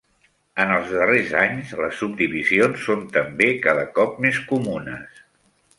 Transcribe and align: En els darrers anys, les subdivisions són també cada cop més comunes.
En 0.63 0.71
els 0.77 0.93
darrers 0.93 1.33
anys, 1.41 1.73
les 1.85 1.99
subdivisions 2.03 2.83
són 2.89 3.07
també 3.19 3.53
cada 3.69 3.87
cop 3.99 4.21
més 4.27 4.45
comunes. 4.53 5.25